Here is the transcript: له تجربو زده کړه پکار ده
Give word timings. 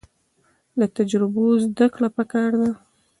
له 0.79 0.85
تجربو 0.97 1.45
زده 1.65 1.87
کړه 1.93 2.09
پکار 2.17 2.51
ده 2.61 2.69